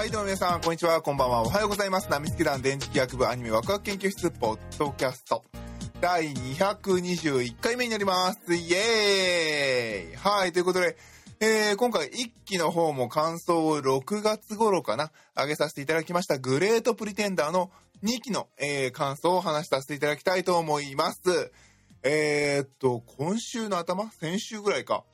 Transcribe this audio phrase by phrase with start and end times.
[0.00, 2.10] はい、どうも皆さん、こんにちは、こんばんは、おはようございます。
[2.10, 5.44] ナミスケ団電磁気学部アニメワクワク研究室ポッドキャスト。
[6.00, 8.54] 第221回目になります。
[8.54, 10.96] イエーイはい、ということで、
[11.40, 17.70] えー、今回1期の方も感想を6月頃かな、上げさせていただきましたグレートプリテンダーの
[18.02, 21.52] 2期の、えー、感想を話しさせていただきたいと思います。
[22.02, 24.10] えー、っと、今週の頭？
[24.12, 25.04] 先週ぐらいか。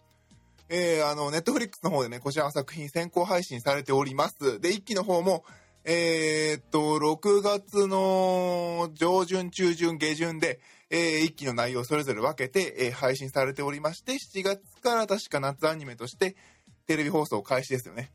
[0.68, 4.60] えー、あの、ネットフリックスの方でね、こちらの作品先行配信されております。
[4.60, 5.44] で、一期の方も、
[5.84, 10.58] えー、っと、6月の上旬、中旬、下旬で、
[10.90, 16.34] えー、一期の内容それぞれ分けて、えー配信されておりまして、7月から確か夏アニメとして、
[16.86, 18.10] テレビ放送開始ですよね。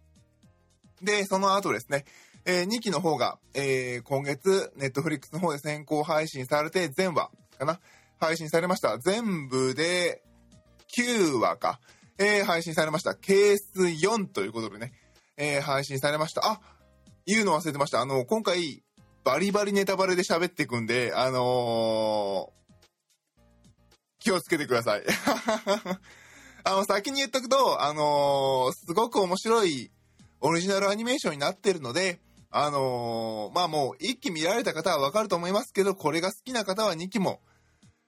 [1.02, 2.06] で、その後ですね、
[2.44, 7.80] え2期の方が、えー今月、ネットフリックスの方で先行配信されて、全話かな？
[8.20, 8.98] 配信されました。
[9.00, 10.22] 全部で
[10.96, 11.80] 9話か。
[12.18, 13.16] えー配信されました。
[13.16, 14.94] ケース4ということでね、
[15.38, 16.42] えー配信されました。
[16.46, 16.60] あ、
[17.26, 18.02] 言うの忘れてました。
[18.02, 18.84] あの、今回、
[19.24, 22.62] バリバリネタバレで喋っていくんで、あのー
[24.20, 25.04] 気をつけてください。
[26.64, 29.92] あの、先に言っとくと、あのーすごく面白い
[30.42, 32.20] オリジナルアニメーションになってるので、
[32.52, 37.42] あのーまあもう一期見られた方はわかると思いますけど、これが好きな方は2期も、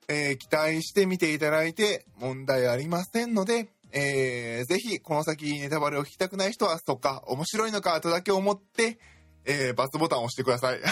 [0.08, 8.98] えー期待して見ていただいて問題ありませんので、えーぜひこの先ネタバレを聞きたくない人は、そっか、面白いのかとだけ思って、
[9.46, 10.80] えー、バツボタンを押してください。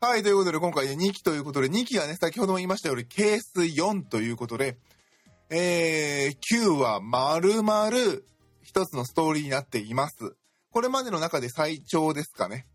[0.00, 4.78] はい、ということで今回ね2期ということで、2期がね、先ほども言いましたように、ケース4ということで、
[5.50, 7.90] えー、9は丸々
[8.62, 10.36] 一つのストーリーになっています。
[10.70, 12.66] これまでの中で最長ですかね。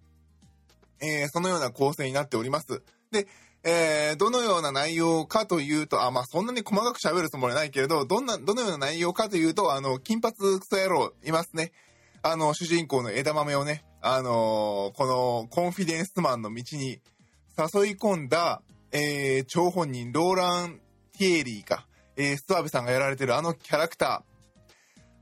[0.99, 2.81] えーそのような構成になっております。
[3.11, 3.27] で、
[3.63, 11.71] えーどのような内容かというと、あ、まあ、そんなに細かく喋るつもりはないけれど、どんな、どのような内容かというと、あの、金髪クソ野郎いますね。
[12.21, 16.89] あの、主人公の枝豆をね、あのーこのコンフィデンスマンの道に
[17.57, 20.81] 誘い込んだ、えー張本人、ローラン・
[21.17, 21.87] ティエリーか、
[22.17, 24.33] えースワベさんがやられてるあのキャラクター。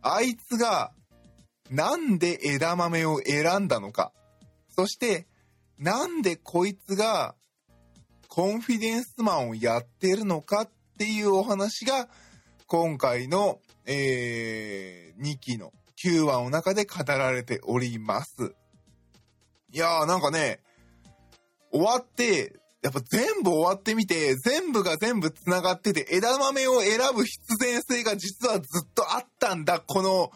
[0.02, 0.92] あいつが、
[1.70, 4.12] なんで枝豆を選んだのか。
[4.76, 5.28] そして、
[5.78, 7.36] なんでこいつが、
[8.34, 12.08] コンフィデンスマンをやってるのかっていうお話が、
[12.66, 18.56] 今回の、えー、2期の9話の中で語られております。
[19.74, 20.62] いやーなんかね、
[21.74, 30.32] 終わって、やっぱ全部終わってみて、全部が全部繋がってて、枝豆を選ぶ必然性が実はずっとあったんだ、この、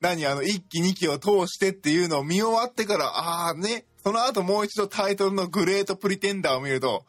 [0.00, 7.04] 何あの、1期2期を通してっていうのを見終わってから、ああね、その後もう一度タイトルのグレートプリテンダーを見ると、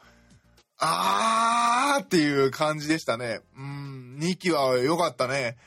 [0.78, 3.41] あーっていう感じでしたね。
[3.56, 5.57] うん、2期は良かったね。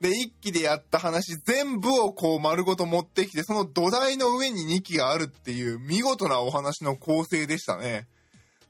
[0.00, 8.06] で、1期でやった話全部をこう丸ごと持ってきて、その土台の上に2期があるっていう見事なお話の構成でしたね。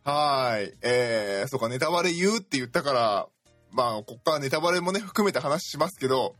[0.04, 0.72] はい。
[0.82, 3.26] えー、そうか、ネタバレ言うって言ったから、
[3.72, 6.36] まあ、こっからネタバレもね、含めて話しますけど、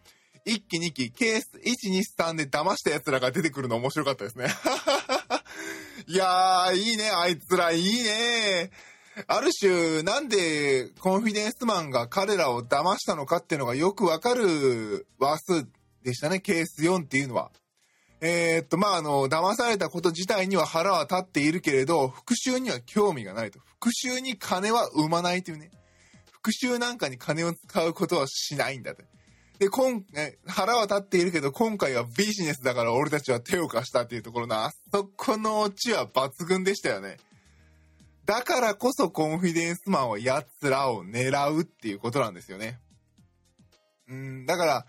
[0.46, 4.46] 1期2期、ケース1、2、3で騙した奴らが出てくるの面白かったですね。
[6.08, 8.70] いやー、いいね、あいつら、いいね。
[9.26, 15.66] ある種、なんでコンフィデンスマンが彼らを騙したのかっていうのがよくわかる話数
[16.04, 17.50] でしたね、ケース4っていうのは。
[18.20, 23.58] えーっと、まあ、あの、騙されたこと自体には腹は立っているけれど、復讐には興味がないと。
[23.58, 25.70] 復讐に金は生まないというね。
[26.30, 29.02] 復讐なんかに金を使うことはしないんだと。
[29.58, 37.16] で、今、え腹は立っているけど、今回はビジネスだから俺たちは手を貸したっていうところの、あそこのオチは抜群でしたよね。
[38.26, 42.80] だからこそコンフィデンスマンは奴らを狙うっていうことなんですよね。
[44.08, 44.86] うん、だから、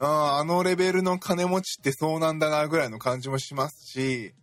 [0.00, 4.34] ああのレベルの金持ちってそうなんだなぐらいの感じもしますし、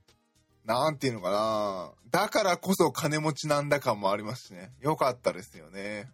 [0.65, 1.91] なんていうのかな。
[2.09, 4.71] だからこそ金持ちなんだ感もありますしね。
[4.81, 6.09] よかったですよね。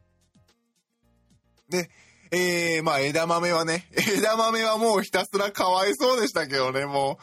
[1.69, 1.89] で、
[2.35, 3.87] えー、まあ枝豆はね、
[4.17, 7.19] 枝豆はもうひたすらかわいそうでしたけどね、も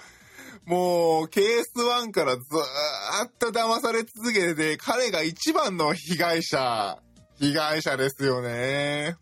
[0.66, 7.02] う、もう、ケース1からずーっと騙され続けて、彼が一番の被害者、
[7.40, 9.16] 被害者ですよね。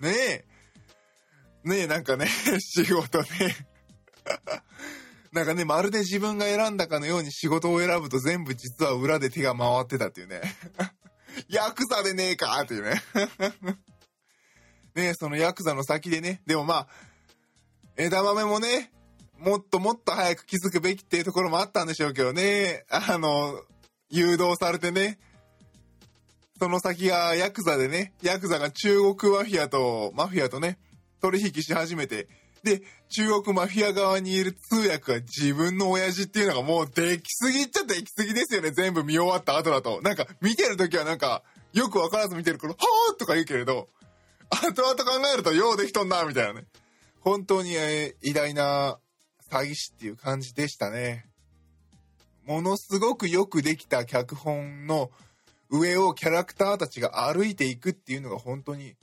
[0.00, 0.44] ねえ。
[1.64, 2.26] ねえ、なんかね、
[2.60, 3.28] 仕事ね。
[5.32, 10.40] なんかね、まるで自分が選んだかのように仕事を選ぶと全部実は裏で手が回ってたっていうね。
[11.48, 13.02] ヤクザでねえかっていうね。
[14.94, 16.42] ね、そのヤクザの先でね。
[16.46, 16.88] でもまあ、
[17.96, 18.90] 枝豆もね、
[19.38, 22.84] もっともっと早く気づくべきっていうところもあったんでしょうけどね。
[22.90, 23.62] あの、
[24.10, 25.18] 誘導されてね。
[26.60, 30.78] その先がヤクザでね、ヤクザが中国マフィアと、マフィアとね、
[31.20, 32.28] 取引し始めて、
[32.64, 38.72] で、中国マフィア側にいる通訳は自分の親父っていうのがもうできすぎっちゃできすぎですよね。
[38.72, 40.00] 全部見終わった後だと。
[40.02, 43.88] なんか見てる時はなんかよくわからず見てるから、はぁとか言うけれど、
[44.50, 46.66] 後々考えるとようできとんな、みたいなね。
[47.20, 48.98] 本当に、えー、偉大な
[49.50, 51.26] 詐欺師っていう感じでしたね。
[52.44, 55.10] ものすごくよくできた脚本の
[55.70, 58.94] 上をキャラクターたちが歩いていくっていうのが本当に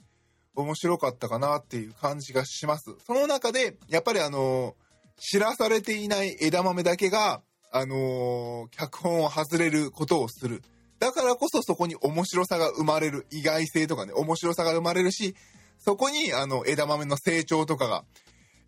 [0.56, 2.96] 面白かったかなっていう感じがします。
[3.06, 4.74] その中で、やっぱりあの、
[5.18, 10.62] 知らされていない枝豆だけが、あの脚本を外れることをする。
[11.06, 13.28] だからこそそこに面白さが生まれる。
[13.30, 15.36] 意外性とかね、面白さが生まれるし、
[15.78, 18.04] そこにあの枝豆の成長とかが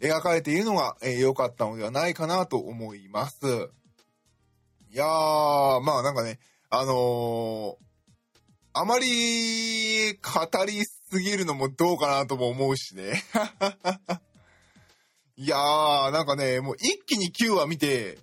[0.01, 3.45] 描かれているのが良、えー、かったのではないかなと思います。
[4.93, 6.39] いやー、まあなんかね、
[6.71, 7.89] あのー
[8.73, 10.21] あまり語
[10.65, 13.21] りすぎるのもどうかなとも思うしね。
[15.37, 18.19] いやー、なんかね、もう一気に9話見て、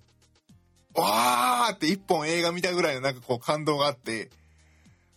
[0.96, 4.30] わーって一本映画見たぐらいのなんかこう感動があって、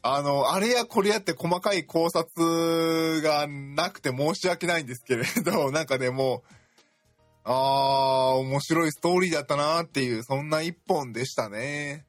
[0.02, 6.42] あの、あれやこれやって細かい考察がなくて申し訳ないんですけれど、 なんかね、もう、
[7.44, 12.06] あー、面白いストーリーだったなーっていう、そんな一本でしたね。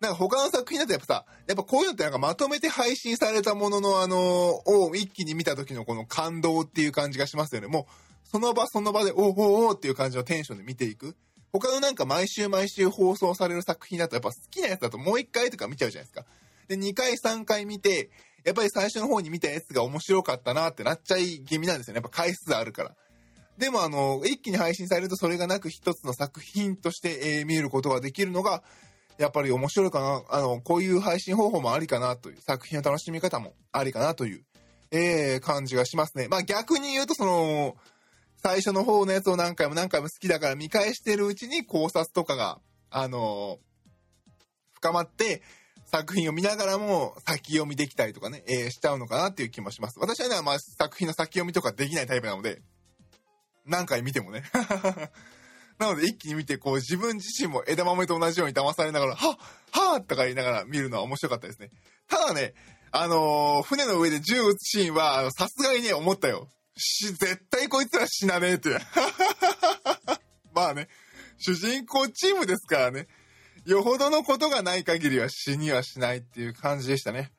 [0.00, 7.68] なんか他の作品だとやっぱさ、やっぱこういうのってなんかまとめて配信されたもののあのを一気に見た時のこの感動っていう感じがしますよね。
[7.68, 11.16] もう、その場その場で、おおおっていう感じのテンションで見ていく。
[11.52, 16.24] 他のなんか毎週毎週放送される作品だとやっぱ好きなやつだともう一回とか見ちゃうじゃないですか。
[16.68, 18.10] で、2回3回見て、
[18.44, 21.98] やっぱり最初の方に見たやつが面白かったなってなっちゃい気味なんですよね。
[21.98, 22.94] やっぱ回数あるから。
[23.58, 28.62] でもあの、一気に配信されるとそれがなく一つの作品として、えー、見ることができるのが、
[29.18, 34.44] やっぱり面白いかな、あの、こういう配信方法もありかなという、作品の楽しみ方もありかなという、
[34.92, 36.28] えー、感じがしますね。
[36.28, 37.76] まあ逆に言うと、その、
[38.42, 42.58] 最初の方のやつを何回も何回も好きだから見返してるうちに考察とかが、
[42.90, 43.58] あの
[44.74, 45.42] 深まって、
[45.86, 49.98] 作品を見ながらも先読みできたりとかね、えー、しちゃうのかなっていう気もします。
[49.98, 52.62] 私はね、まあ作品の先読みとかできないタイプなので、
[53.66, 54.44] 何回見てもね。
[55.78, 59.36] なので一気に見て、こう自分自身も枝豆と同じように騙されながら、はっ
[59.72, 61.70] はっとか言いながら見るのは面白かったですね。
[62.08, 62.54] ただね、
[62.92, 66.48] あのー、船の上で銃撃つシーンは、さすがにね、思ったよ。
[66.80, 68.70] し、絶対こいつら死なねえって。
[70.52, 70.88] まあね、
[71.38, 73.06] 主人公チームですからね。
[73.66, 77.30] よほどのことがない限りは死にはしないっていう感じでしたね。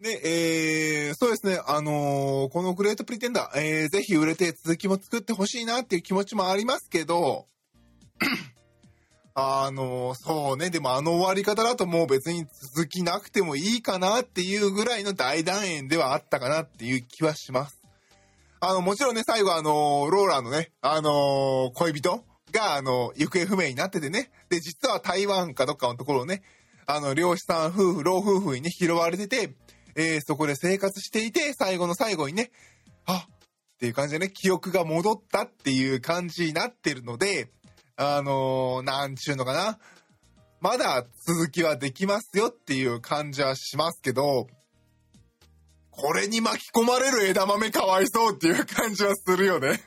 [0.00, 7.46] で、えー、そうですね、あのー、このグレートプリテンダー、えー、ぜひ売れて続きも作ってほしいなっていう気持ちもありますけど、
[9.38, 17.78] あの、そうね、でもあの終わり方だともう別に続きなくてもいいかなっていうぐらいの大団円ではあったかなっていう気はします。
[18.60, 26.42] あの、もちろんね、最後あのローラーのね、あの恋人が、あの行方不明になっててね、で、実は台湾かどっかのところをね、
[26.86, 29.52] あの、漁師さん夫婦、老夫婦にね、拾われてて、
[29.96, 32.50] えー、そこで生活していて、最後の最後にね、
[33.04, 37.50] あっていう感じでね、記憶が戻ったっていう感じになってるので、
[37.96, 39.78] あのー、なんちゅうのかな。
[40.60, 44.48] まだ続きはできますよっていう感じはしますけど、
[45.90, 49.80] これに巻き込まれる枝豆かわいそうっていう感じはするよね。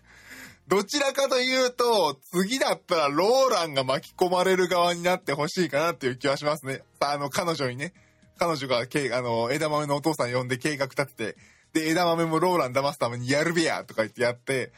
[0.68, 6.84] どちらかというと、次だったらローランが巻き込まれる側になってほしいかなっていう気はしますね。
[7.00, 7.94] あの、彼女にね。
[8.38, 11.38] 彼女が、あの、枝豆のお父さん呼んで計画立てて、
[11.74, 14.72] で、枝豆もローラン騙すためにやるべやとか言ってやって、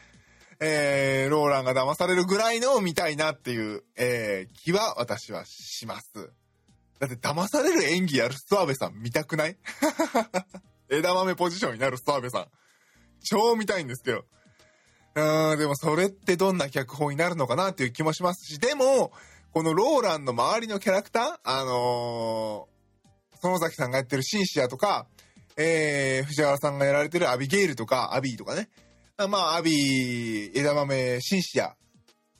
[0.60, 6.32] えー、ローランが騙されるぐらいのを見たいなっていう、えー、気は私はします。
[6.98, 9.56] だって騙される演技やる諏訪部さん見たくない？
[10.88, 12.46] 枝豆ポジションになる諏訪部さん。
[13.24, 14.24] 超見たいんですけど。
[15.14, 19.12] うん、でもそれってどんな脚本になるのかなっていう気もしますし、でも、
[19.52, 22.68] このローランの周りのキャラクターあの
[23.42, 25.06] 園崎さんがやってるシンシアとか、
[25.58, 28.70] えー、藤原さんがやられてるアビゲイルとか、アビーとかね。
[29.28, 31.74] まあ、アビー、枝豆、シンシア。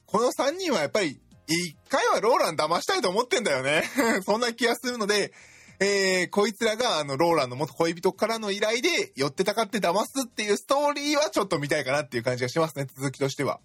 [0.06, 3.82] この3人はやっぱり、一回はローラン騙したいと思ってんだよね。
[4.24, 5.32] そんな気がするので、
[5.80, 13.60] えー、こいつらが、あの、ローランの元恋人からの依頼で、寄ってたかって騙すっていうストーリーはちょっと見たいかなっていう感じがしますね、続きとしては。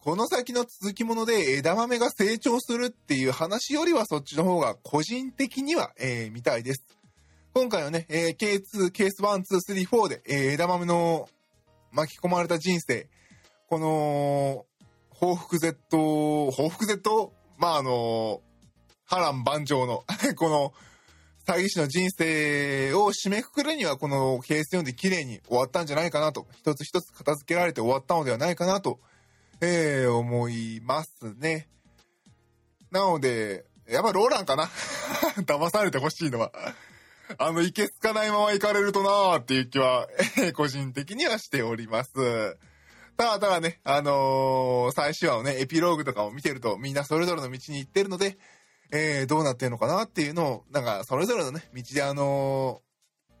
[0.00, 6.84] この先の続きもので枝豆が成長するっていう話よりはそっちの方が個人的には、えー、見たいです。
[7.54, 11.28] 今回はね、えー、K2、ケース1、2、3、4で、えー、枝豆の
[11.92, 13.08] 巻き込まれた人生、
[13.68, 14.66] この、
[15.10, 15.76] 報復 Z、
[16.50, 17.32] 報復 Z?
[17.58, 18.40] まあ、あの、
[19.04, 20.04] 波乱万丈の
[20.36, 20.74] この、
[21.46, 29.00] 詐欺師の人生を締めくくるには、このケース4で綺麗に終わったんじゃないかなと、一つ一つ片付けられて終わったのではないかなと、
[29.60, 31.68] えー、思いますね。
[32.90, 34.70] なので、やっぱローランかな
[35.44, 36.52] 騙されてほしいのは。
[37.38, 40.08] あの、いけつかないまま行かれるとなーっていう気は、
[40.54, 42.12] 個人的にはしております。
[43.16, 48.38] ただただね、あのー、最終話のね、エピローグとかを見てると、みんなそれぞれの道に行ってるので、
[48.90, 52.82] えー、どうなってるのかなっていうのを、なんか、それぞれのね、道であの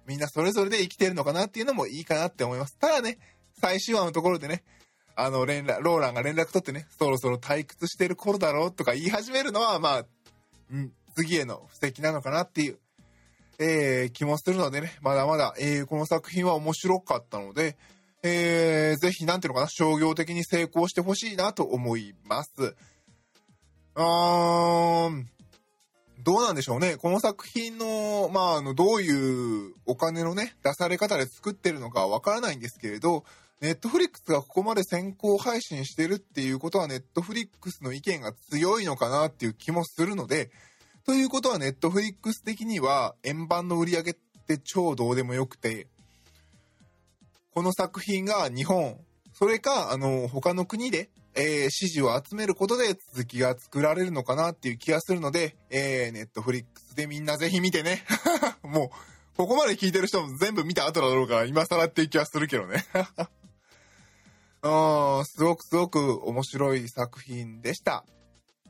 [0.06, 2.76] ー、みんなそれぞれで生きてるのかなっていうのもいいかなって思います。
[2.78, 3.18] ただね、
[3.60, 4.64] 最終話のところでね、
[5.14, 10.06] あの、連絡、ローランが連絡取ってね、そろそろ退屈してる頃だろうとか言い始めるのは、まあ、
[10.70, 12.78] うん、次への布石なのかなっていう、
[13.62, 17.76] えー、気もするのでね、まだまだ、えー、この作品は面白かったので、
[18.24, 22.50] えー、ぜひ、なんていうのかな、商業的に成功してほしいなと思います。
[22.58, 25.28] うーん、
[26.22, 26.96] どうなんでしょうね。
[26.96, 33.24] この作品の、まあ、あの、どういうお金のね、出され方で作ってるのかわからないんですけれど、
[33.60, 40.50] ネットフリックスがここまで先行配信してるっていうことは、ネットフリックスの意見が強いのかなっていう気もするので、
[41.04, 44.14] ということは、ネットフリックス的には、円盤の売り上げっ
[44.46, 45.88] て超どうでもよくて、
[47.54, 48.98] この作品が日本、
[49.32, 58.04] それか、あの、他の国で、えー、支持を集めることで続きが作られるのかなっていう気がするので、えー、ネットフリックスでみんなぜひ見てね。
[58.62, 58.90] もう、
[59.36, 62.84] ここまで聞いてる人も全部見た後だろうから、今更っていう気はするけどね。
[64.62, 68.04] うん、すごくすごく面白い作品でした。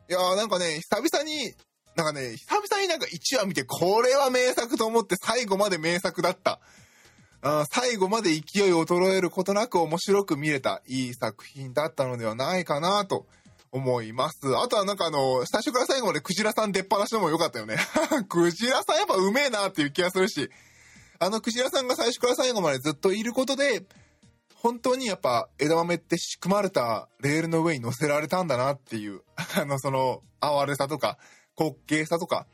[0.09, 1.55] いやーなんかね、久々に、
[1.97, 6.61] なんかね、久々になんか1話見て、これは名作と思って最後まで名作だった。
[7.43, 13.27] あ最後まで勢いを衰えることなく面白く見れたいい作品だったのではないかなと
[13.73, 14.39] 思います。
[14.57, 17.77] あとはなんかあの、最初から最後までクジラさん出っ放しのも良かったよね。
[18.29, 20.51] クジラさんやっぱうめえなっていう気がするし、
[21.19, 23.83] あのクジラさんが最初から最後までずっといることで、
[24.55, 29.23] 本当にやっぱ枝豆って仕組まれたレールの上に乗せられたんだなっていう、
[29.57, 31.19] あの、その、哀れさとか、
[31.59, 32.47] 滑稽さとか、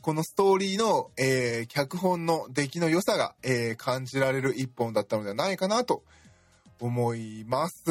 [0.00, 6.02] このストーリーの、えー、脚本の出来の良さが、えー、感じられる一本だったのではないかなと
[6.78, 7.82] 思います。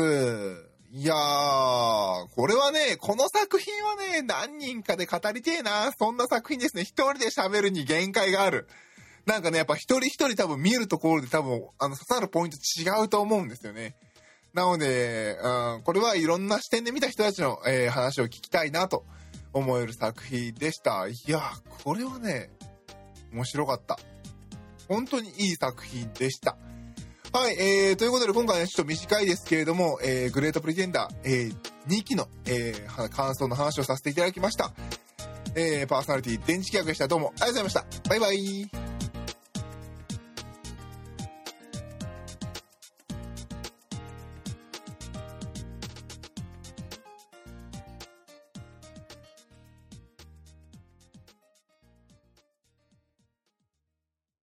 [0.91, 5.91] いやー、これはね、この作品はね、何人かで語りてえな。
[5.98, 6.84] そんな作品ですね。
[6.84, 8.67] 一人で喋るに限界がある。
[9.25, 13.96] なんかね、やっぱ一人一人多分見るところで多分、あの、刺さるポイント違うと思うんですよね。
[14.53, 19.03] なので、うん、これはいろんな視点で見た人たちの、えー、話を聞きたいなと
[19.53, 21.07] 思える作品でした。
[21.07, 21.41] いや、
[21.83, 22.50] これはね、
[23.31, 23.98] 面白かった。
[24.88, 26.57] 本当にいい作品でした。
[27.31, 31.55] はい、えー、ということで今回はちょっと短いですけれども、えー、グレートプリテンダー、えー、
[31.88, 34.72] 2期の、えー、感想の話をさせていただきました。
[35.55, 37.07] えー、パーソナリティ電池企画でした。
[37.07, 38.10] どうもありがとうございました。
[38.10, 38.82] バイバイ。